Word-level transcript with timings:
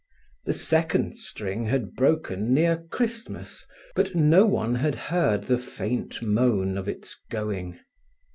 The 0.45 0.53
second 0.53 1.15
string 1.19 1.67
had 1.67 1.93
broken 1.93 2.55
near 2.55 2.77
Christmas, 2.89 3.67
but 3.93 4.15
no 4.15 4.47
one 4.47 4.73
had 4.73 4.95
heard 4.95 5.43
the 5.43 5.59
faint 5.59 6.23
moan 6.23 6.75
of 6.75 6.87
its 6.89 7.21
going. 7.29 7.79